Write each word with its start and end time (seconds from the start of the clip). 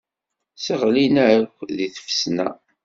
Sseɣlin-ak 0.55 1.49
deg 1.77 1.91
tfesna. 1.95 2.49